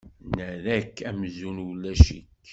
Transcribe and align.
Nerra-k 0.35 0.97
amzun 1.09 1.57
ulac-ik. 1.67 2.29